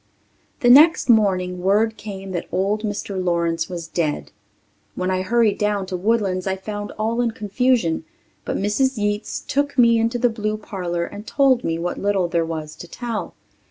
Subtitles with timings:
[0.61, 3.23] The next morning word came that old Mr.
[3.23, 4.31] Lawrence was dead.
[4.95, 8.03] When I hurried down to Woodlands I found all in confusion,
[8.43, 8.97] but Mrs.
[8.97, 12.87] Yeats took me into the blue parlour and told me what little there was to
[12.87, 13.35] tell.